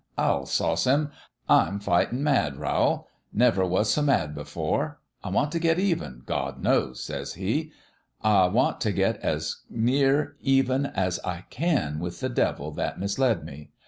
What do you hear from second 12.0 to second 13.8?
the devil that misled me.